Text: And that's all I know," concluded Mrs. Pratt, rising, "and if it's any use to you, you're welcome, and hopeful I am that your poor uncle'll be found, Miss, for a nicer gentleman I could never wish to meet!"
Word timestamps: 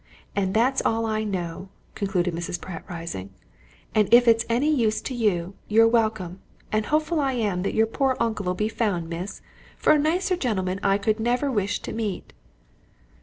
And 0.35 0.55
that's 0.55 0.81
all 0.83 1.05
I 1.05 1.23
know," 1.23 1.69
concluded 1.93 2.33
Mrs. 2.33 2.59
Pratt, 2.59 2.83
rising, 2.89 3.29
"and 3.93 4.11
if 4.11 4.27
it's 4.27 4.47
any 4.49 4.73
use 4.73 4.99
to 5.03 5.13
you, 5.13 5.53
you're 5.67 5.87
welcome, 5.87 6.41
and 6.71 6.87
hopeful 6.87 7.19
I 7.19 7.33
am 7.33 7.61
that 7.61 7.75
your 7.75 7.85
poor 7.85 8.17
uncle'll 8.19 8.55
be 8.55 8.67
found, 8.67 9.09
Miss, 9.11 9.43
for 9.77 9.93
a 9.93 9.99
nicer 9.99 10.35
gentleman 10.35 10.79
I 10.81 10.97
could 10.97 11.19
never 11.19 11.51
wish 11.51 11.81
to 11.83 11.93
meet!" 11.93 12.33